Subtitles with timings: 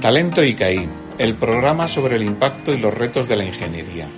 [0.00, 0.88] Talento ICAI,
[1.18, 4.08] el programa sobre el impacto y los retos de la ingeniería.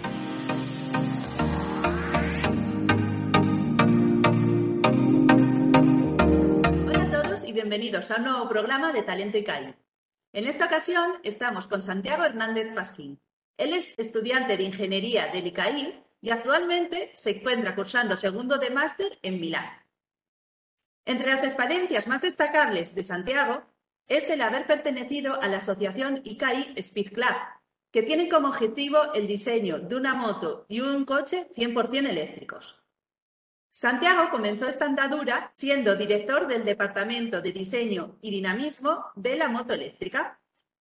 [6.86, 9.74] Hola a todos y bienvenidos a un nuevo programa de Talento ICAI.
[10.32, 13.20] En esta ocasión estamos con Santiago Hernández Pasquín.
[13.56, 19.18] Él es estudiante de Ingeniería del ICAI y actualmente se encuentra cursando segundo de máster
[19.22, 19.68] en Milán.
[21.04, 23.64] Entre las experiencias más destacables de Santiago
[24.12, 27.34] es el haber pertenecido a la asociación ICAI Speed Club,
[27.90, 32.78] que tiene como objetivo el diseño de una moto y un coche 100% eléctricos.
[33.68, 39.72] Santiago comenzó esta andadura siendo director del Departamento de Diseño y Dinamismo de la Moto
[39.72, 40.38] Eléctrica,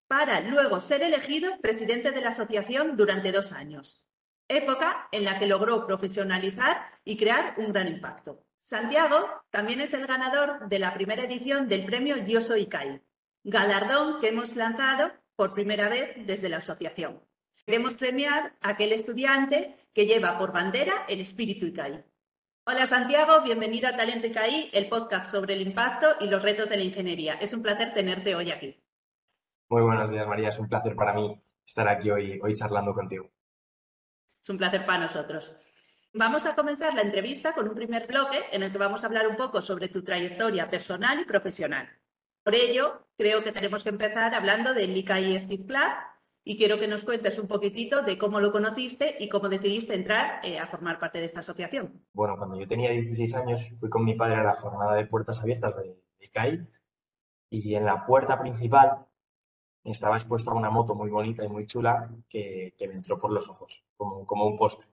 [0.09, 4.09] para luego ser elegido presidente de la asociación durante dos años,
[4.49, 8.43] época en la que logró profesionalizar y crear un gran impacto.
[8.59, 13.01] Santiago también es el ganador de la primera edición del premio Yo Soy ICAI,
[13.45, 17.23] galardón que hemos lanzado por primera vez desde la asociación.
[17.65, 22.05] Queremos premiar a aquel estudiante que lleva por bandera el espíritu ICAI.
[22.67, 26.77] Hola Santiago, bienvenido a Talento ICAI, el podcast sobre el impacto y los retos de
[26.77, 27.35] la ingeniería.
[27.35, 28.83] Es un placer tenerte hoy aquí.
[29.69, 33.31] Muy buenos días María, es un placer para mí estar aquí hoy, hoy charlando contigo.
[34.43, 35.53] Es un placer para nosotros.
[36.13, 39.29] Vamos a comenzar la entrevista con un primer bloque en el que vamos a hablar
[39.29, 42.00] un poco sobre tu trayectoria personal y profesional.
[42.51, 45.93] Por ello, creo que tenemos que empezar hablando del ICAI Speed Club
[46.43, 50.45] y quiero que nos cuentes un poquitito de cómo lo conociste y cómo decidiste entrar
[50.45, 52.05] eh, a formar parte de esta asociación.
[52.13, 55.39] Bueno, cuando yo tenía 16 años fui con mi padre a la jornada de puertas
[55.39, 56.67] abiertas de ICAI
[57.51, 59.07] y en la puerta principal
[59.85, 63.85] estaba expuesta una moto muy bonita y muy chula que, me entró por los ojos,
[63.97, 64.87] como, un poste.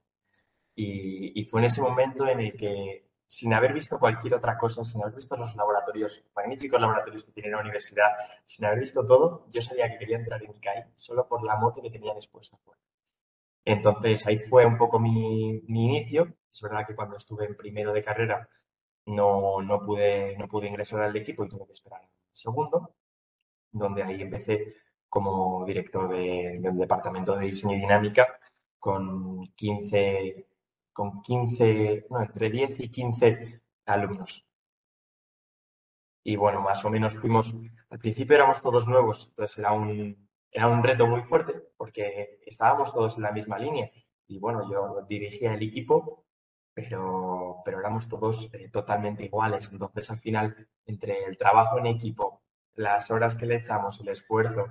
[0.76, 4.82] Y, y, fue en ese momento en el que sin haber visto cualquier otra cosa,
[4.84, 8.08] sin haber visto los laboratorios, magníficos laboratorios que tiene la universidad,
[8.46, 11.82] sin haber visto todo, yo sabía que quería entrar en ICAI solo por la moto
[11.82, 12.56] que tenían expuesta.
[13.66, 16.36] Entonces ahí fue un poco mi, inicio.
[16.50, 18.48] Es verdad que cuando estuve en primero de carrera
[19.04, 22.94] no, no, pude, no pude ingresar al equipo y tuve que esperar el segundo,
[23.70, 24.74] donde ahí empecé
[25.06, 28.26] como director de, del departamento de diseño y dinámica
[28.78, 30.47] con 15
[30.98, 34.44] con 15, no, entre 10 y 15 alumnos.
[36.24, 37.54] Y bueno, más o menos fuimos,
[37.88, 42.92] al principio éramos todos nuevos, entonces era un, era un reto muy fuerte porque estábamos
[42.92, 43.88] todos en la misma línea.
[44.26, 46.26] Y bueno, yo dirigía el equipo,
[46.74, 49.68] pero, pero éramos todos eh, totalmente iguales.
[49.70, 52.42] Entonces al final, entre el trabajo en equipo,
[52.74, 54.66] las horas que le echamos, el esfuerzo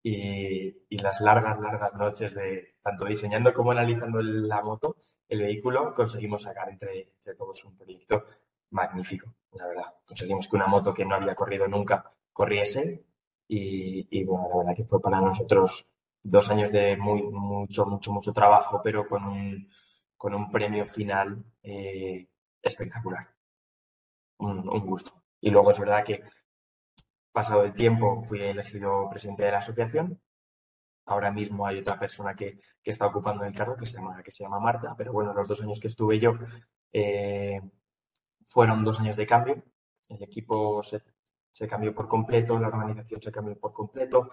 [0.00, 4.96] y, y, las largas, largas noches de tanto diseñando como analizando la moto,
[5.32, 8.24] el vehículo, conseguimos sacar entre, entre todos un proyecto
[8.70, 9.94] magnífico, la verdad.
[10.04, 13.04] Conseguimos que una moto que no había corrido nunca corriese
[13.48, 15.86] y, y bueno, la verdad que fue para nosotros
[16.22, 19.68] dos años de muy, mucho, mucho, mucho trabajo, pero con un,
[20.16, 22.28] con un premio final eh,
[22.62, 23.28] espectacular.
[24.38, 25.12] Un, un gusto.
[25.40, 26.22] Y luego es verdad que
[27.32, 30.20] pasado el tiempo fui elegido presidente de la asociación.
[31.06, 34.30] Ahora mismo hay otra persona que, que está ocupando el cargo que se, llama, que
[34.30, 36.34] se llama Marta, pero bueno, los dos años que estuve yo
[36.92, 37.60] eh,
[38.44, 39.62] fueron dos años de cambio.
[40.08, 41.02] El equipo se,
[41.50, 44.30] se, cambió por completo, la organización se cambió por completo,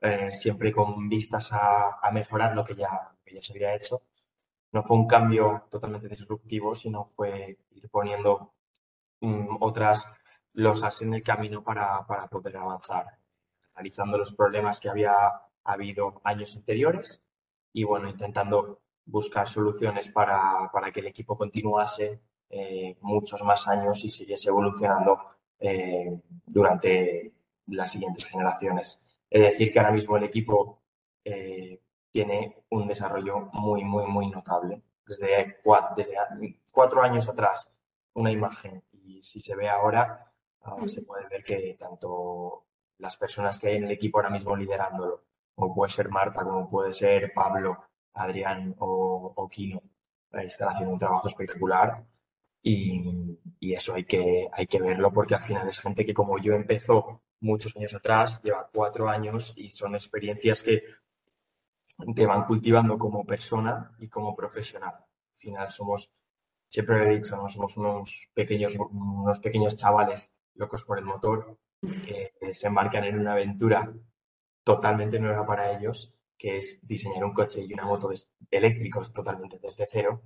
[0.00, 4.02] eh, siempre con vistas a, a, mejorar lo que ya, que ya se había hecho.
[4.72, 8.54] No fue un cambio totalmente disruptivo, sino fue ir poniendo
[9.20, 10.04] um, otras
[10.54, 13.06] losas en el camino para, para poder avanzar,
[13.74, 15.32] analizando los problemas que había
[15.64, 17.22] habido años anteriores
[17.72, 24.04] y bueno, intentando buscar soluciones para, para que el equipo continuase eh, muchos más años
[24.04, 25.16] y siguiese evolucionando
[25.58, 27.32] eh, durante
[27.66, 29.00] las siguientes generaciones.
[29.28, 30.82] Es decir, que ahora mismo el equipo
[31.24, 34.82] eh, tiene un desarrollo muy, muy, muy notable.
[35.06, 36.14] Desde cuatro, desde
[36.72, 37.70] cuatro años atrás,
[38.14, 40.30] una imagen, y si se ve ahora,
[40.62, 42.66] Uh, se puede ver que tanto
[42.98, 45.24] las personas que hay en el equipo ahora mismo liderándolo,
[45.60, 47.84] como puede ser Marta, como puede ser Pablo,
[48.14, 49.82] Adrián o, o Kino,
[50.32, 52.02] están haciendo un trabajo espectacular
[52.62, 56.38] y, y, eso hay que, hay que verlo porque al final es gente que como
[56.38, 60.82] yo empezó muchos años atrás, lleva cuatro años y son experiencias que
[62.14, 64.94] te van cultivando como persona y como profesional.
[64.94, 66.10] Al final somos,
[66.68, 67.48] siempre lo he dicho, ¿no?
[67.50, 73.32] somos unos pequeños, unos pequeños chavales locos por el motor, que se embarcan en una
[73.32, 73.90] aventura
[74.64, 78.20] totalmente nueva para ellos, que es diseñar un coche y una moto de
[78.50, 80.22] eléctricos totalmente desde cero,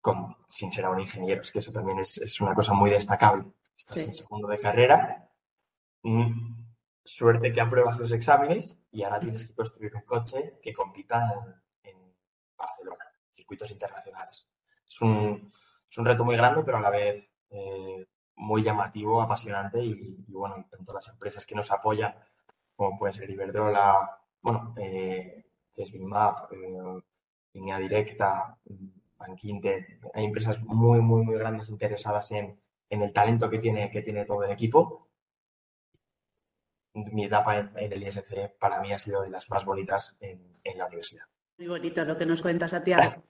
[0.00, 3.52] con, sin ser aún ingenieros, que eso también es, es una cosa muy destacable.
[3.76, 4.04] Estás sí.
[4.04, 5.28] en segundo de carrera,
[6.02, 6.66] mm,
[7.04, 11.96] suerte que apruebas los exámenes y ahora tienes que construir un coche que compita en,
[12.56, 14.48] Barcelona, circuitos internacionales.
[14.88, 15.50] Es un,
[15.90, 20.66] es un, reto muy grande, pero a la vez eh, muy llamativo, apasionante y, bueno,
[20.70, 22.14] tanto las empresas que nos apoyan,
[22.76, 25.44] como puede ser Iberdrola, bueno, eh,
[25.74, 27.02] CESBIMAP, eh,
[27.54, 28.58] Línea Directa,
[29.18, 34.02] Banquinte, hay empresas muy, muy, muy grandes interesadas en, en el talento que tiene, que
[34.02, 35.06] tiene todo el equipo
[36.96, 40.86] mi etapa en, el ISC para mí ha sido de las más bonitas en, la
[40.86, 41.24] universidad.
[41.58, 43.22] Muy bonito lo que nos cuenta Santiago.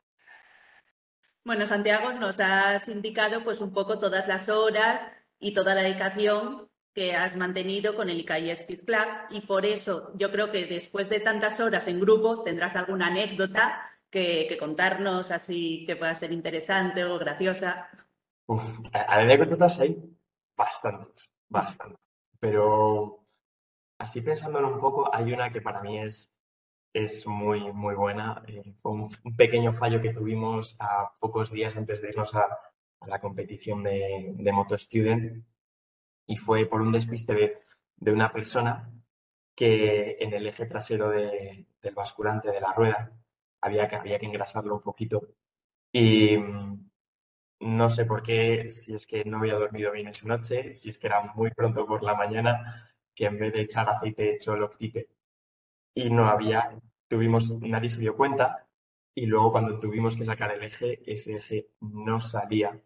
[1.44, 5.06] bueno, Santiago, nos has indicado pues un poco todas las horas
[5.38, 10.12] y toda la dedicación que has mantenido con el ICAI Speed Club y por eso
[10.14, 15.84] yo creo que después de tantas horas en grupo tendrás alguna anécdota que, contarnos así
[15.84, 17.90] que pueda ser interesante o graciosa.
[18.46, 18.64] Uf,
[18.94, 19.94] anécdotas hay
[20.56, 22.00] bastantes, bastantes.
[22.40, 23.26] Pero
[23.98, 26.32] así pensándolo un poco, hay una que para mí es,
[26.94, 28.42] es muy, muy buena.
[28.48, 32.48] Eh, fue un, pequeño fallo que tuvimos a pocos días antes de irnos a,
[33.06, 35.44] la competición de, de, Moto Student
[36.26, 37.34] y fue por un despiste
[37.98, 38.90] de, una persona
[39.54, 43.12] que en el eje trasero del basculante de la rueda
[43.60, 45.28] había que, había que engrasarlo un poquito.
[45.92, 46.90] Y mm,
[47.60, 50.98] no sé por qué, si es que no había dormido bien esa noche, si es
[50.98, 55.08] que era muy pronto por la mañana, que en vez de echar aceite echó loctite
[55.94, 58.66] y no había, tuvimos, nadie se dio cuenta
[59.14, 62.78] y luego cuando tuvimos que sacar el eje, ese eje no salía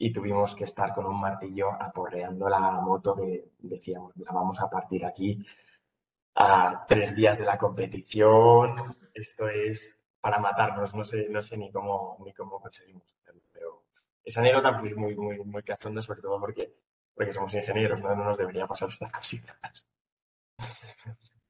[0.00, 4.68] y tuvimos que estar con un martillo aporreando la moto que decíamos, la vamos a
[4.68, 5.38] partir aquí
[6.36, 8.74] a tres días de la competición,
[9.14, 13.84] esto es para matarnos, no sé, no sé ni cómo, ni cómo conseguimos hacerlo, pero
[14.24, 16.74] esa anécdota pues muy, muy, muy cachonda, sobre todo porque
[17.14, 18.14] porque somos ingenieros, ¿no?
[18.14, 19.86] nos debería pasar estas cositas.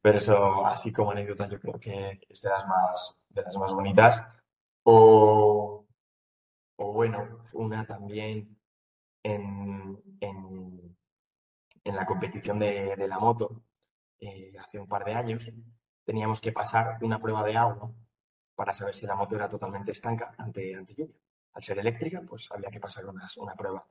[0.03, 3.73] Pero eso, así como anécdota, yo creo que es de las más, de las más
[3.73, 4.21] bonitas.
[4.83, 5.80] O,
[6.87, 8.59] bueno, una también
[9.23, 10.97] en, en,
[11.85, 13.63] la competición de, la moto,
[14.21, 15.51] eh, hace un par de años,
[16.05, 17.93] teníamos que pasar una prueba de agua
[18.55, 21.17] para saber si la moto era totalmente estanca ante, ante lluvia.
[21.53, 23.85] Al ser eléctrica, pues había que pasar una prueba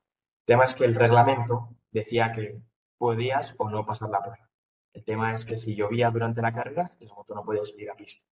[0.49, 2.59] tema es que el reglamento decía que
[2.97, 4.49] podías o no pasar la prueba.
[4.93, 7.95] El tema es que si llovía durante la carrera, la moto no podía salir a
[7.95, 8.25] pista.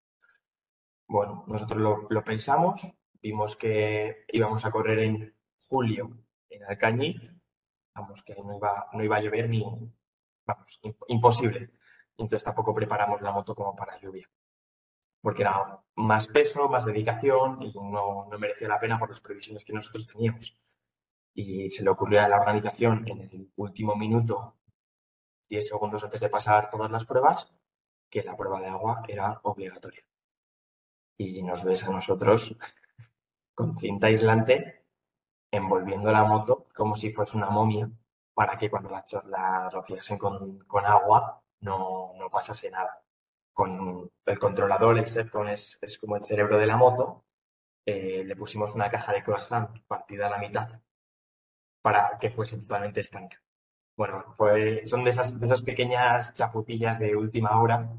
[1.07, 2.81] Bueno, nosotros lo, pensamos,
[3.27, 5.35] vimos que íbamos a correr en
[5.67, 6.17] julio
[6.49, 7.35] en Alcañiz,
[7.93, 9.63] vamos, que no iba, no iba a llover ni,
[10.45, 10.79] vamos,
[11.09, 11.71] imposible.
[12.11, 14.29] Entonces tampoco preparamos la moto como para lluvia,
[15.21, 19.65] porque era más peso, más dedicación y no, no merecía la pena por las previsiones
[19.65, 20.57] que nosotros teníamos
[21.33, 24.55] y se le ocurrió a la organización en el último minuto,
[25.49, 27.53] 10 segundos antes de pasar todas las pruebas,
[28.09, 30.03] que la prueba de agua era obligatoria.
[31.17, 32.55] Y nos ves a nosotros
[33.57, 34.85] con cinta aislante
[35.51, 37.89] envolviendo la moto como si fuese una momia
[38.35, 43.01] para que cuando la, la rociasen con, agua no, no, pasase nada.
[43.53, 47.25] Con el controlador, el SEPCON es, es como el cerebro de la moto,
[47.85, 50.79] eh, le pusimos una caja de croissant partida a la mitad
[51.81, 53.41] para que fuese totalmente estanca.
[53.95, 54.35] Bueno,
[54.85, 57.89] son de esas, de esas pequeñas chaputillas de última hora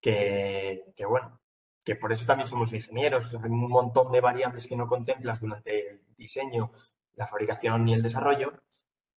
[0.00, 1.39] que, bueno,
[1.84, 3.34] que por eso también somos ingenieros.
[3.34, 6.70] Hay un montón de variables que no contemplas durante el diseño,
[7.14, 8.52] la fabricación y el desarrollo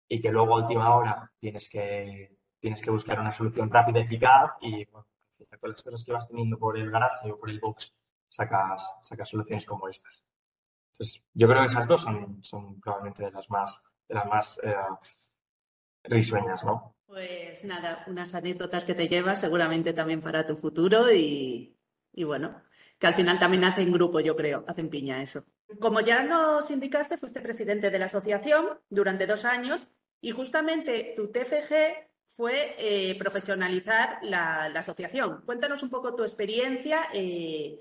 [0.07, 4.03] y que luego a última hora tienes que, tienes que buscar una solución rápida, y
[4.03, 5.05] eficaz y con
[5.69, 7.93] las cosas que vas teniendo por el garaje o por el box
[8.27, 10.25] sacas, sacas soluciones como estas.
[10.91, 14.59] Entonces, yo creo que esas dos son, son probablemente de las más de las más
[14.63, 14.75] eh,
[16.03, 16.95] risueñas, ¿no?
[17.05, 21.77] Pues nada, unas anécdotas que te llevas seguramente también para tu futuro y,
[22.23, 22.61] bueno,
[22.99, 25.43] que al final también hacen grupo, yo creo, hacen piña eso.
[25.79, 29.87] Como ya nos indicaste, fuiste presidente de la asociación durante dos años
[30.21, 31.73] y justamente tu TFG
[32.27, 35.41] fue eh, profesionalizar la, asociación.
[35.45, 37.79] Cuéntanos un poco tu experiencia eh,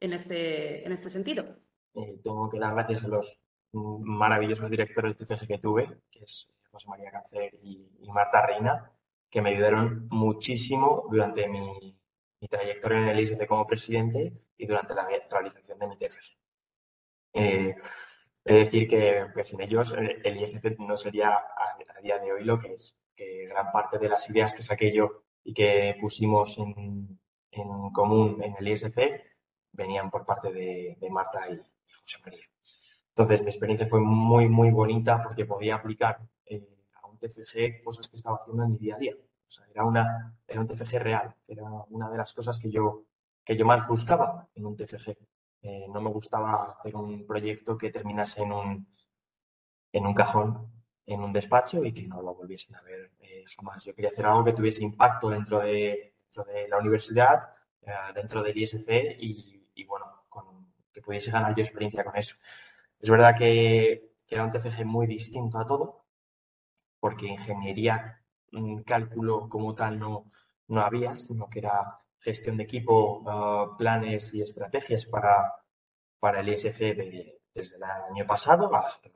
[0.00, 1.44] en, este, en este sentido.
[1.92, 3.38] tengo que dar gracias a los
[3.72, 8.90] maravillosos directores de TFG que tuve, que es José María Cáncer y, Marta Reina,
[9.30, 11.97] que me ayudaron muchísimo durante mi,
[12.46, 16.36] trayectoria en el ISC como presidente y durante la realización de mi TFG.
[17.34, 17.74] Eh,
[18.44, 22.74] es decir que, sin ellos el ISC no sería a, día de hoy lo que
[22.74, 27.18] es, que gran parte de las ideas que saqué yo y que pusimos en,
[27.92, 28.98] común en el ISC
[29.72, 32.44] venían por parte de, Marta y José María.
[33.10, 38.08] Entonces, mi experiencia fue muy, muy bonita porque podía aplicar eh, a un TFG cosas
[38.08, 39.14] que estaba haciendo en mi día a día.
[39.74, 43.04] era, una, era un TFG real, era una de las cosas que yo,
[43.44, 45.16] que yo más buscaba en un TFG.
[45.62, 48.88] Eh, no me gustaba hacer un proyecto que terminase en un,
[49.92, 50.72] en un cajón,
[51.04, 53.84] en un despacho y que no lo volviesen a ver eh, jamás.
[53.84, 56.14] Yo quería hacer algo que tuviese impacto dentro de,
[56.46, 57.50] de la universidad,
[57.82, 58.88] eh, dentro del ISC
[59.18, 60.06] y, bueno,
[60.92, 62.36] que pudiese ganar yo experiencia con eso.
[62.98, 66.04] Es verdad que, que era un TFG muy distinto a todo,
[67.00, 70.30] porque ingeniería, mm, cálculo como tal no,
[70.68, 75.54] no había, sino que era gestión de equipo, ah, planes y estrategias para,
[76.20, 76.78] para el ISC
[77.54, 79.10] desde el año pasado hasta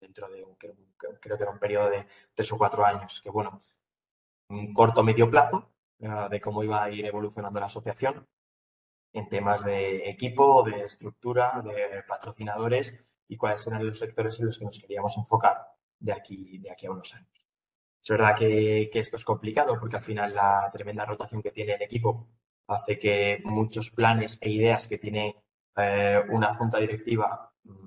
[0.00, 0.74] dentro de, creo,
[1.20, 3.62] creo, que era un periodo de tres o cuatro años, que bueno,
[4.48, 5.70] un corto medio plazo
[6.02, 8.26] ah, de cómo iba a ir evolucionando la asociación
[9.12, 12.94] en temas de equipo, de estructura, de patrocinadores
[13.26, 15.66] y cuáles eran los sectores en los que nos queríamos enfocar
[15.98, 17.47] de aquí, de aquí a unos años.
[18.08, 21.82] Es verdad que, esto es complicado porque al final la tremenda rotación que tiene el
[21.82, 22.26] equipo
[22.66, 25.36] hace que muchos planes e ideas que tiene
[25.76, 27.86] eh, una junta directiva mm,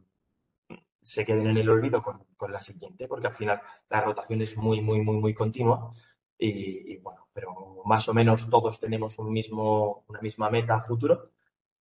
[1.02, 4.80] se queden en el olvido con, la siguiente, porque al final la rotación es muy,
[4.80, 5.92] muy, muy, muy continua.
[6.38, 11.32] Y, bueno, pero más o menos todos tenemos un mismo, una misma meta futuro.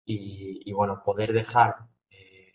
[0.04, 2.54] Y, bueno, poder dejar eh,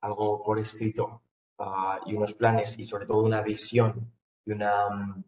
[0.00, 1.22] algo por escrito
[1.58, 4.10] ah, y unos planes y sobre todo una visión
[4.48, 5.24] y una, mm,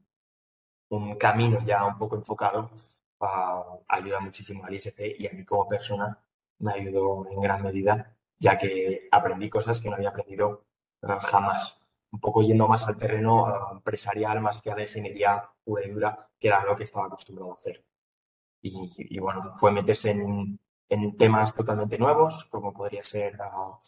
[0.90, 2.70] un camino ya un poco enfocado
[3.20, 6.18] ah, ayuda muchísimo al ISC y a mí como persona
[6.60, 10.64] me ayudó en gran medida, ya que aprendí cosas que no había aprendido
[11.02, 11.80] jamás.
[12.12, 16.28] Un poco yendo más al terreno empresarial más que a la ingeniería pura y dura,
[16.38, 17.84] que era lo que estaba acostumbrado a hacer.
[18.62, 20.58] Y, bueno, fue meterse en,
[21.16, 23.78] temas totalmente nuevos, como podría ser ah,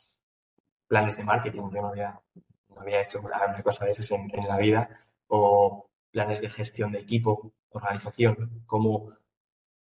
[0.87, 1.71] planes de marketing.
[1.71, 2.21] Yo no había,
[2.69, 4.89] no había hecho una cosa de esas en, en la vida.
[5.29, 9.12] O planes de gestión de equipo, organización, cómo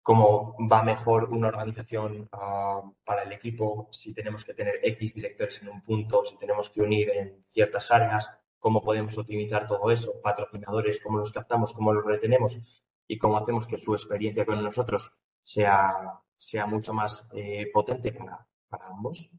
[0.02, 5.62] cómo va mejor una organización ah, para el equipo, si tenemos que tener X directores
[5.62, 10.20] en un punto, si tenemos que unir en ciertas áreas, cómo podemos optimizar todo eso,
[10.22, 12.58] patrocinadores, cómo los captamos, cómo los retenemos
[13.06, 18.46] y cómo hacemos que su experiencia con nosotros sea, sea mucho más eh, potente para,
[18.68, 19.30] para ambos,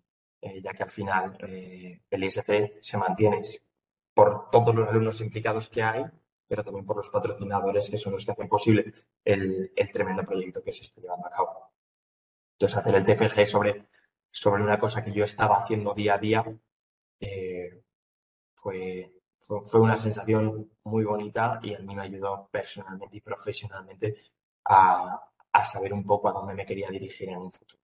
[0.42, 3.42] eh, ya que al final eh, el ISC se mantiene
[4.14, 6.06] por todos los alumnos implicados que hay
[6.54, 8.94] pero también por los patrocinadores que son los que hacen posible
[9.24, 11.72] el, tremendo proyecto que se está llevando a cabo.
[12.54, 13.88] Entonces, hacer el TFG sobre,
[14.32, 16.46] sobre una cosa que yo estaba haciendo día a día
[17.20, 17.82] eh,
[18.54, 24.16] fue, fue, una sensación muy bonita y a mí me ayudó personalmente y profesionalmente
[24.66, 27.82] a, a saber un poco a dónde me quería dirigir en un futuro.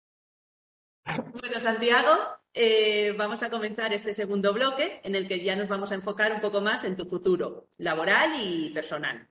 [1.41, 2.11] Bueno, Santiago,
[2.59, 6.33] eh, vamos a comenzar este segundo bloque en el que ya nos vamos a enfocar
[6.33, 9.29] un poco más en tu futuro laboral y personal.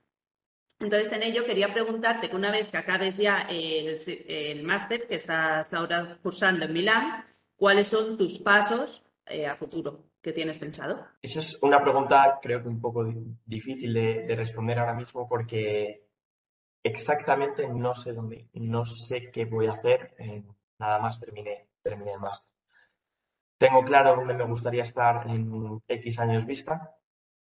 [0.78, 5.74] Entonces, en ello quería preguntarte que una vez que acabes ya el, máster que estás
[5.74, 7.24] ahora cursando en Milán,
[7.56, 11.04] ¿cuáles son tus pasos eh, a futuro que tienes pensado?
[11.20, 13.12] Esa es una pregunta creo que un poco
[13.44, 16.06] difícil de, de responder ahora mismo porque
[16.84, 20.14] exactamente no sé dónde, no sé qué voy a hacer
[20.78, 22.55] nada más terminé, terminé el máster.
[23.58, 26.94] Tengo claro dónde me gustaría estar en X años vista,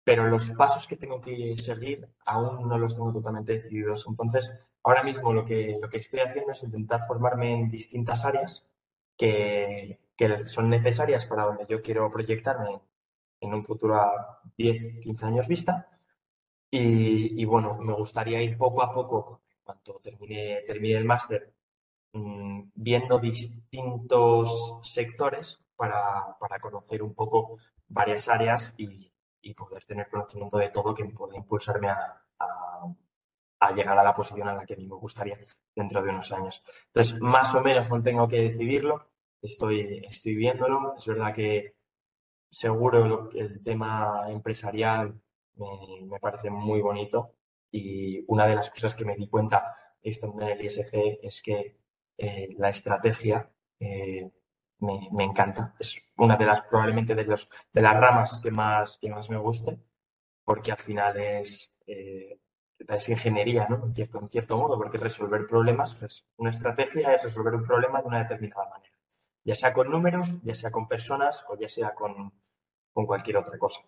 [0.03, 4.05] pero los pasos que tengo que seguir aún no los tengo totalmente decididos.
[4.07, 4.51] Entonces,
[4.83, 8.69] ahora mismo lo que, lo que estoy haciendo es intentar formarme en distintas áreas
[9.17, 12.79] que, que son necesarias para donde yo quiero proyectarme
[13.41, 15.89] en un futuro a 10, 15 años vista.
[16.69, 21.55] Y, y, bueno, me gustaría ir poco a poco, cuando termine, termine el máster,
[22.15, 29.11] Mm, viendo distintos sectores para, conocer un poco varias áreas y,
[29.55, 32.21] poder tener conocimiento de todo que pueda impulsarme a,
[33.75, 35.39] llegar a la posición a la que a mí me gustaría
[35.75, 36.63] dentro de unos años.
[36.87, 39.09] Entonces, más o menos no tengo que decidirlo,
[39.41, 40.95] estoy, estoy viéndolo.
[40.97, 41.75] Es verdad que
[42.49, 45.19] seguro el tema empresarial
[45.55, 45.67] me,
[46.03, 47.33] me parece muy bonito
[47.71, 51.77] y una de las cosas que me di cuenta estando en el ISG es que
[52.17, 54.31] eh, la estrategia eh,
[54.79, 55.73] me, encanta.
[55.79, 59.37] Es una de las, probablemente, de, los, de las ramas que más, que más me
[59.37, 59.79] guste,
[60.43, 62.39] porque al final es, eh,
[62.79, 63.85] es ingeniería, ¿no?
[63.85, 68.01] En cierto, en cierto modo, porque resolver problemas, pues, una estrategia es resolver un problema
[68.01, 68.95] de una determinada manera,
[69.43, 72.33] ya sea con números, ya sea con personas o ya sea con,
[72.93, 73.81] con cualquier otra cosa.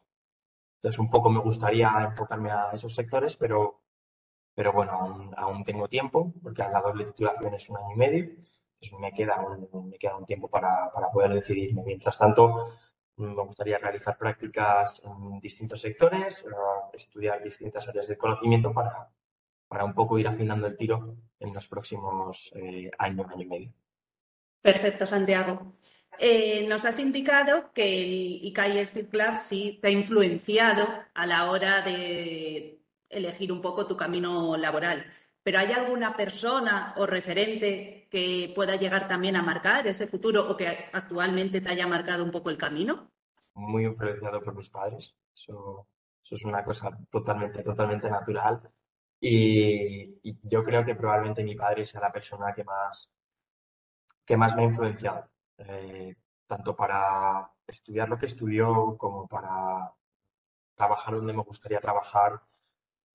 [0.77, 3.81] Entonces, un poco me gustaría enfocarme a esos sectores, pero
[4.57, 8.29] pero bueno, aún, tengo tiempo, porque la doble titulación es un año y medio,
[8.79, 11.83] entonces me queda un, me queda un tiempo para, para poder decidirme.
[11.83, 12.73] Mientras tanto,
[13.17, 16.45] me gustaría realizar prácticas en distintos sectores,
[16.93, 19.09] estudiar distintas áreas de conocimiento para,
[19.67, 23.73] para un poco ir afinando el tiro en los próximos eh, años, año y medio.
[24.61, 25.73] Perfecto, Santiago.
[26.19, 31.49] Eh, nos has indicado que el ICAI Speed Club sí te ha influenciado a la
[31.49, 32.79] hora de
[33.09, 35.05] elegir un poco tu camino laboral.
[35.47, 40.57] Pero ¿hay alguna persona o referente que pueda llegar también a marcar ese futuro o
[40.57, 43.13] que actualmente te haya marcado un poco el camino?
[43.53, 45.15] Muy influenciado por mis padres.
[45.33, 45.87] Eso,
[46.29, 48.61] es una cosa totalmente, totalmente natural.
[49.21, 53.09] Y, y, yo creo que probablemente mi padre sea la persona que más,
[54.25, 55.29] que más me ha influenciado.
[55.59, 56.13] Eh,
[56.45, 59.93] tanto para estudiar lo que estudió como para
[60.75, 62.41] trabajar donde me gustaría trabajar,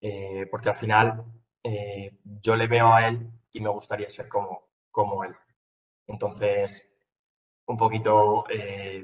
[0.01, 1.23] eh, porque al final
[1.63, 5.35] eh, yo le veo a él y me gustaría ser como, como él.
[6.07, 6.87] Entonces,
[7.65, 8.45] un poquito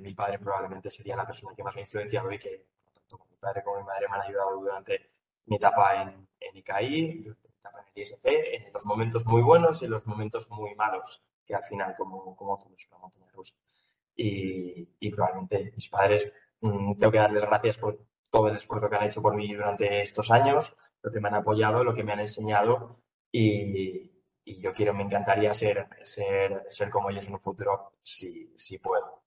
[0.02, 3.38] mi padre probablemente sería la persona que más me ha influenciado y que tanto mi
[3.38, 5.12] padre como mi madre me han ayudado durante
[5.46, 7.28] mi etapa en, en ICAI, mi
[7.60, 11.24] etapa en el ISC, en los momentos muy buenos y en los momentos muy malos
[11.50, 13.56] que al final, como, como todo es una montaña rusa.
[14.16, 17.98] Y, y probablemente mis padres, mm, tengo que darles gracias por
[18.30, 21.36] todo el esfuerzo que han hecho por mí durante estos años, lo que me han
[21.36, 24.12] apoyado, lo que me han enseñado y,
[24.46, 29.22] yo quiero, me encantaría ser, ser, ser como ellos en un futuro, si, si puedo.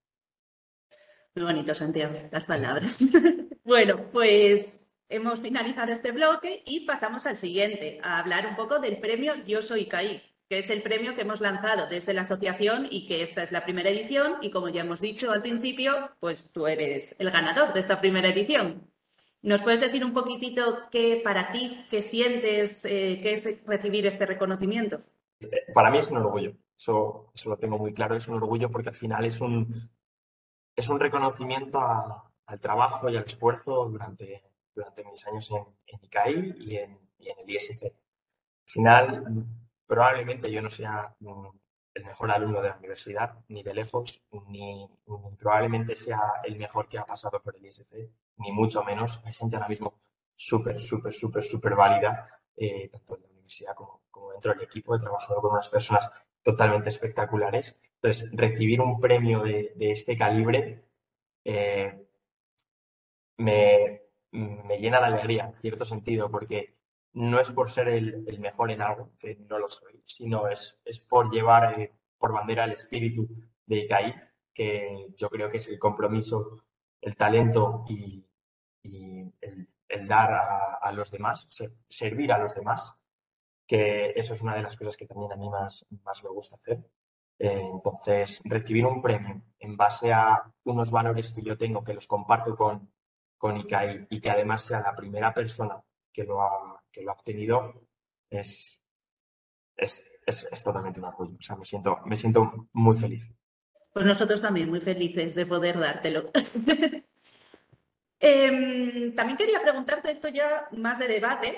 [1.35, 3.01] Muy bonito, Santiago, las palabras.
[3.63, 8.99] bueno, pues hemos finalizado este bloque y pasamos al siguiente, a hablar un poco del
[8.99, 13.07] premio Yo Soy CAI que es el premio que hemos lanzado desde la asociación y
[13.07, 16.67] que esta es la primera edición y como ya hemos dicho al principio, pues tú
[16.67, 18.87] eres el ganador de esta primera edición.
[19.43, 24.25] ¿Nos puedes decir un poquitito qué para ti, qué sientes, eh, qué es recibir este
[24.25, 25.01] reconocimiento?
[25.73, 28.95] Para mí es un orgullo, eso, lo tengo muy claro, es un orgullo porque al
[28.95, 29.89] final es un,
[30.77, 31.77] es un reconocimiento
[32.45, 37.83] al trabajo y al esfuerzo durante, durante mis años en, ICAI y en, el ISC.
[37.83, 37.91] Al
[38.63, 39.45] final,
[39.85, 41.13] probablemente yo no sea
[41.93, 44.89] el mejor alumno de la universidad, ni de lejos, ni,
[45.37, 49.21] probablemente sea el mejor que ha pasado por el ISC, ni mucho menos.
[49.25, 50.01] Hay gente ahora mismo
[50.35, 54.95] súper, súper, súper, súper válida, eh, tanto en la universidad como, dentro del equipo.
[54.95, 56.09] He trabajado con unas personas
[56.41, 57.79] totalmente espectaculares.
[57.95, 60.85] Entonces, recibir un premio de, este calibre
[61.45, 62.05] eh,
[63.37, 66.75] me, me llena de alegría, en cierto sentido, porque
[67.13, 70.99] no es por ser el, mejor en algo, que no lo soy, sino es, es
[70.99, 73.27] por llevar eh, por bandera el espíritu
[73.65, 74.15] de ICAI,
[74.53, 76.63] que yo creo que es el compromiso,
[77.01, 78.25] el talento y,
[78.83, 80.31] el, dar
[80.81, 81.47] a, los demás,
[81.87, 82.95] servir a los demás,
[83.67, 86.55] que eso es una de las cosas que también a mí más, más me gusta
[86.55, 86.83] hacer.
[87.39, 92.07] Eh, entonces, recibir un premio en base a unos valores que yo tengo, que los
[92.07, 92.91] comparto con,
[93.37, 97.15] con ICAI y que además sea la primera persona que lo ha, que lo ha
[97.15, 97.73] obtenido
[98.29, 98.81] es,
[99.75, 101.35] es, es, totalmente un orgullo.
[101.37, 103.29] O sea, me siento, me siento muy feliz.
[103.91, 106.31] Pues nosotros también muy felices de poder dártelo.
[108.25, 111.57] Em, también quería preguntarte esto ya más de debate.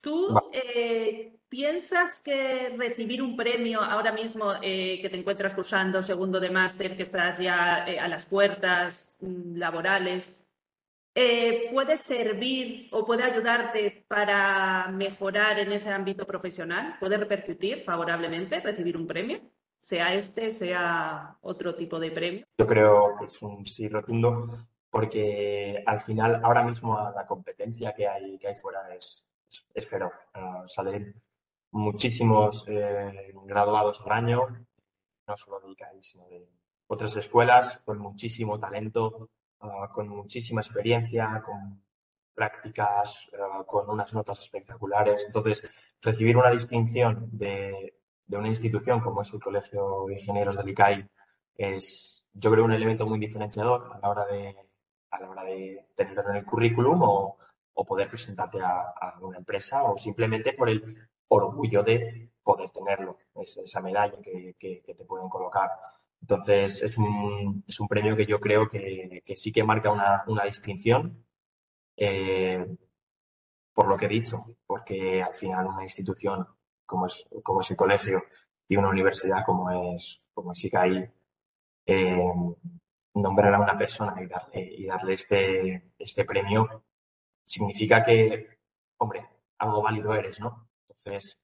[0.00, 6.38] ¿Tú eh, piensas que recibir un premio ahora mismo eh, que te encuentras cursando segundo
[6.38, 10.38] de máster, que estás ya eh, a las puertas mm, laborales,
[11.14, 16.96] eh, puede servir o puede ayudarte para mejorar en ese ámbito profesional?
[17.00, 19.40] ¿Puede repercutir favorablemente recibir un premio?
[19.80, 22.46] Sea este, sea otro tipo de premio.
[22.58, 28.08] Yo creo que es un sí rotundo porque al final ahora mismo la competencia que
[28.08, 29.26] hay, que hay fuera es,
[29.74, 30.12] es, feroz.
[30.34, 31.14] Uh, salen
[31.70, 34.66] muchísimos eh, graduados al año,
[35.26, 36.48] no solo de ICAI, sino de
[36.86, 41.82] otras escuelas con muchísimo talento, Ah, con muchísima experiencia, con
[42.32, 45.24] prácticas, ah, con unas notas espectaculares.
[45.26, 45.62] Entonces,
[46.00, 47.94] recibir una distinción de,
[48.28, 51.10] una institución como es el Colegio de Ingenieros del ICAI
[51.56, 54.56] es, yo creo, un elemento muy diferenciador a la hora de,
[55.10, 57.38] a la hora de tenerlo en el currículum o,
[57.86, 64.18] poder presentarte a, una empresa o simplemente por el orgullo de poder tenerlo, esa medalla
[64.20, 65.70] que te pueden colocar.
[66.20, 70.24] Entonces, es un, es un premio que yo creo que, que sí que marca una,
[70.26, 71.24] una distinción
[71.96, 72.66] eh,
[73.74, 76.46] por lo que he dicho, porque al final una institución
[76.86, 78.24] como es, como es el colegio
[78.68, 81.10] y una universidad como es, como es ICAI,
[81.86, 82.32] eh,
[83.14, 86.84] nombrar a una persona y darle, y darle este, este premio
[87.44, 88.58] significa que,
[88.98, 89.26] hombre,
[89.58, 90.68] algo válido eres, ¿no?
[90.88, 91.38] Entonces,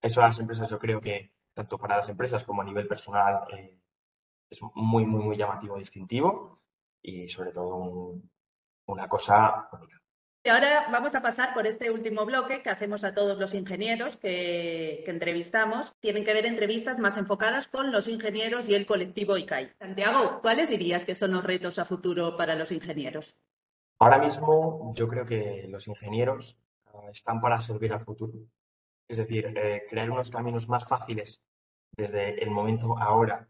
[0.00, 3.44] eso a las empresas yo creo que, tanto para las empresas como a nivel personal,
[3.52, 3.78] eh,
[4.54, 6.60] es muy, muy, muy llamativo, distintivo
[7.02, 8.14] y sobre todo
[8.86, 10.00] una cosa única.
[10.46, 14.18] Y ahora vamos a pasar por este último bloque que hacemos a todos los ingenieros
[14.18, 15.94] que, entrevistamos.
[16.00, 19.72] Tienen que ver entrevistas más enfocadas con los ingenieros y el colectivo ICAI.
[19.78, 23.36] Santiago, ¿cuáles dirías que son los retos a futuro para los ingenieros?
[23.98, 28.34] Ahora mismo yo creo que los ingenieros ah, están para servir al futuro.
[29.08, 31.42] Es decir, eh, crear unos caminos más fáciles
[31.96, 33.48] desde el momento ahora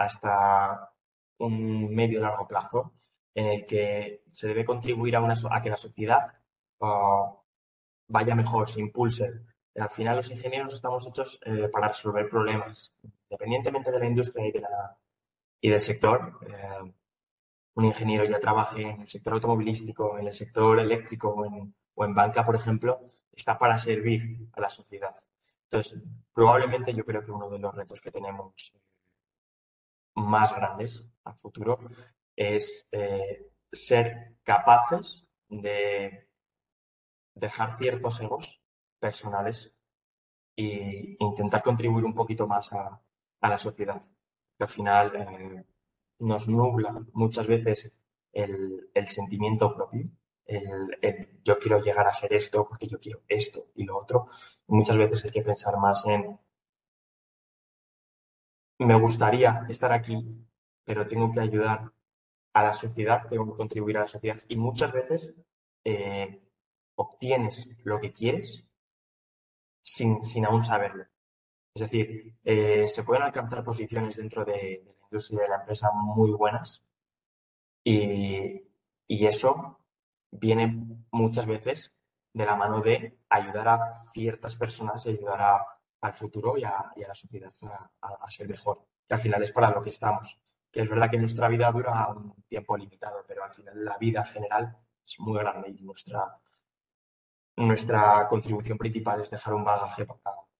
[0.00, 0.92] hasta
[1.38, 2.94] un medio largo plazo
[3.34, 6.32] en el que se debe contribuir a, una, a que la sociedad
[6.80, 7.34] ah,
[8.08, 9.30] vaya mejor, se impulse.
[9.76, 12.94] Al final los ingenieros estamos hechos eh, para resolver problemas,
[13.28, 14.96] independientemente de la industria y, de la,
[15.60, 16.38] y del sector.
[16.48, 16.92] Eh,
[17.74, 22.04] un ingeniero ya trabaje en el sector automovilístico, en el sector eléctrico o en, o
[22.04, 23.00] en banca, por ejemplo,
[23.32, 25.14] está para servir a la sociedad.
[25.64, 28.72] Entonces, probablemente yo creo que uno de los retos que tenemos
[30.14, 31.78] más grandes a futuro
[32.36, 36.28] es eh, ser capaces de
[37.34, 38.60] dejar ciertos egos
[38.98, 39.74] personales
[40.56, 43.00] e intentar contribuir un poquito más a,
[43.42, 44.02] la sociedad,
[44.56, 45.64] que al final eh,
[46.18, 47.90] nos nubla muchas veces
[48.32, 50.10] el, sentimiento propio,
[50.44, 54.28] el, yo quiero llegar a ser esto porque yo quiero esto y lo otro.
[54.66, 56.38] Muchas veces hay que pensar más en
[58.86, 60.24] me gustaría estar aquí,
[60.84, 61.92] pero tengo que ayudar
[62.52, 64.40] a la sociedad, tengo que contribuir a la sociedad.
[64.48, 65.34] Y muchas veces
[65.84, 66.42] eh,
[66.96, 68.66] obtienes lo que quieres
[69.82, 71.06] sin, sin aún saberlo.
[71.74, 76.32] Es decir, eh, se pueden alcanzar posiciones dentro de, la industria de la empresa muy
[76.32, 76.82] buenas
[77.84, 78.66] y,
[79.08, 79.78] eso
[80.30, 81.94] viene muchas veces
[82.32, 85.40] de la mano de ayudar a ciertas personas y ayudar
[86.00, 87.52] al futuro y a, la sociedad
[88.00, 90.38] a, ser mejor, que al final es para lo que estamos
[90.70, 94.24] que es verdad que nuestra vida dura un tiempo limitado, pero al final la vida
[94.24, 96.38] general es muy grande y nuestra,
[97.56, 100.06] nuestra contribución principal es dejar un bagaje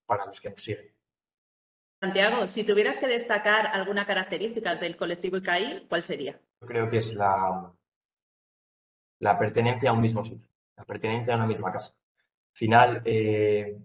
[0.06, 0.92] para, los que nos siguen.
[2.00, 6.40] Santiago, si tuvieras que destacar alguna característica del colectivo ICAI, ¿cuál sería?
[6.60, 7.72] Yo creo que es la,
[9.20, 11.92] la pertenencia a un mismo sitio, la pertenencia a una misma casa.
[11.92, 13.78] Al final, eh,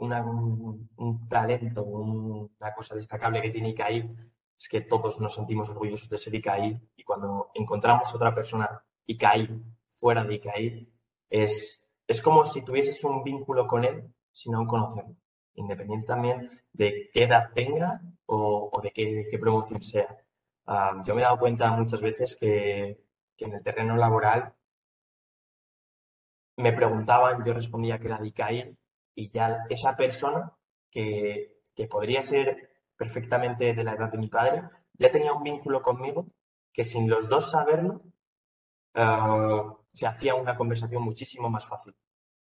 [0.00, 4.16] un, talento, una cosa destacable que tiene ICAI
[4.58, 9.62] es que todos nos sentimos orgullosos de ser ICAI y cuando encontramos otra persona ICAI
[9.94, 10.92] fuera de ICAI,
[11.28, 15.16] es, es como si tuvieses un vínculo con él sin aún conocerlo,
[15.54, 20.16] independiente también de qué edad tenga o, de qué, promoción sea.
[21.04, 23.04] Yo me he dado cuenta muchas veces que,
[23.38, 24.54] en el terreno laboral
[26.56, 28.76] me preguntaban, yo respondía que era de ICAI
[29.20, 30.50] y ya esa persona
[30.90, 34.62] que, que podría ser perfectamente de la edad de mi padre,
[34.94, 36.26] ya tenía un vínculo conmigo
[36.72, 38.02] que sin los dos saberlo
[38.94, 41.94] eh, se hacía una conversación muchísimo más fácil.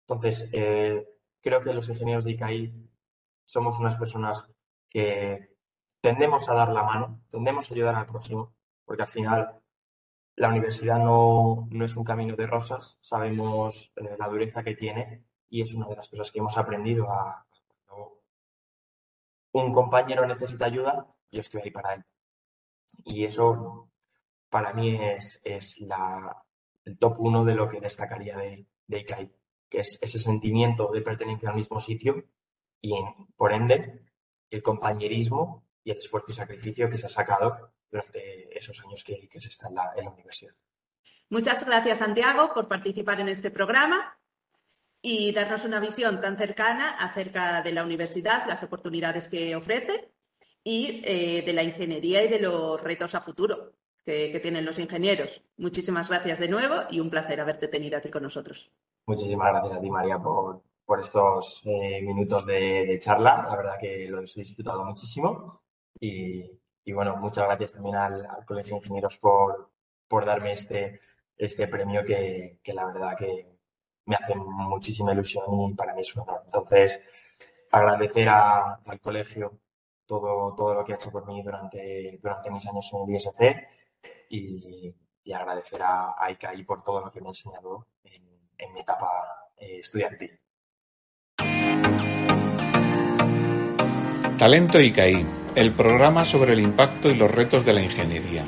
[0.01, 1.07] Entonces, eh,
[1.41, 2.73] creo que los ingenieros de ICAI
[3.45, 4.45] somos unas personas
[4.89, 5.55] que
[6.01, 9.61] tendemos a dar la mano, tendemos a ayudar al próximo, porque al final
[10.35, 15.23] la universidad no, es un camino de rosas, sabemos eh, la dureza que tiene
[15.55, 17.45] y es una de las cosas que hemos aprendido a,
[19.53, 22.03] un compañero necesita ayuda, yo estoy ahí para él.
[23.05, 23.89] Y eso
[24.49, 29.31] para mí es, el top uno de lo que destacaría de, ICAI,
[29.69, 32.25] que es ese sentimiento de pertenencia al mismo sitio
[32.81, 32.93] y
[33.37, 34.03] por ende
[34.49, 39.29] el compañerismo y el esfuerzo y sacrificio que se ha sacado durante esos años que,
[39.31, 40.53] se está en la universidad.
[41.29, 44.19] Muchas gracias, Santiago, por participar en este programa
[45.07, 50.09] y darnos una visión tan cercana acerca de la universidad, las oportunidades que ofrece
[50.63, 55.43] y eh, de la ingeniería y de los retos a futuro que, tienen los ingenieros.
[55.57, 58.71] Muchísimas gracias de nuevo y un placer haberte tenido aquí con nosotros.
[59.05, 60.63] Muchísimas gracias a ti, María, por,
[60.99, 63.45] estos eh, minutos de, charla.
[63.47, 65.61] La verdad que lo he disfrutado muchísimo.
[65.99, 66.49] Y,
[66.91, 69.69] bueno, muchas gracias también al, Colegio de Ingenieros por,
[70.07, 70.99] por darme este,
[71.37, 73.54] este premio que la verdad que,
[74.05, 76.25] me hace muchísima ilusión y para mí es un.
[76.45, 76.99] Entonces,
[77.71, 79.59] agradecer al colegio
[80.05, 83.67] todo, todo lo que ha hecho por mí durante, durante mis años en el ISC
[84.29, 84.95] y,
[85.33, 89.09] agradecer a, a, ICAI por todo lo que me ha enseñado en, mi etapa
[89.57, 90.39] eh, estudiantil.
[94.37, 98.45] Talento ICAI, el programa sobre el impacto y los retos de la ingeniería.